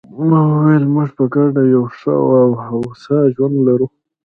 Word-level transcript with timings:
ما 0.27 0.39
وویل: 0.51 0.85
موږ 0.93 1.09
په 1.17 1.23
ګډه 1.33 1.63
یو 1.73 1.83
ښه 1.97 2.13
او 2.41 2.49
هوسا 2.65 3.17
ژوند 3.35 3.57
لرو. 3.67 3.87